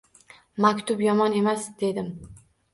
[0.65, 2.13] Maktub yomon emas, dedim